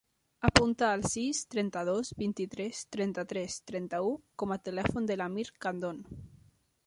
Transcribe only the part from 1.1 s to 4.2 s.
sis, trenta-dos, vint-i-tres, trenta-tres, trenta-u